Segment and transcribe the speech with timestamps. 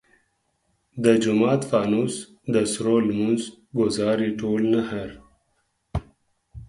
[1.03, 2.15] د جومات فانوس
[2.53, 3.41] د سرو لمونځ
[3.77, 5.09] ګزار ئې ټول نهر!